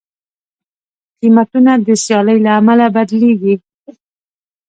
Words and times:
قیمتونه 1.19 1.71
د 1.85 1.87
سیالۍ 2.03 2.37
له 2.45 2.51
امله 2.59 2.85
بدلېږي. 2.95 3.55